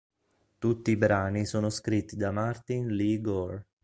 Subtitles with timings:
[0.57, 3.67] Tutti i brani sono scritti da Martin Lee Gore.